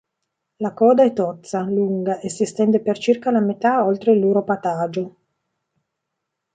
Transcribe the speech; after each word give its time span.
La 0.55 0.73
coda 0.73 1.03
è 1.05 1.13
tozza, 1.13 1.61
lunga 1.61 2.17
e 2.21 2.29
si 2.31 2.41
estende 2.41 2.79
per 2.81 2.97
circa 2.97 3.29
la 3.29 3.39
metà 3.39 3.85
oltre 3.85 4.15
l'uropatagio. 4.15 5.15